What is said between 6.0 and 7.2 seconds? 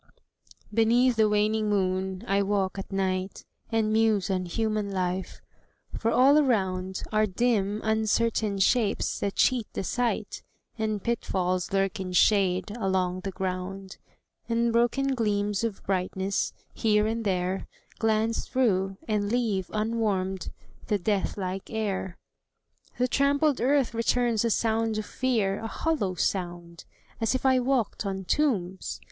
all around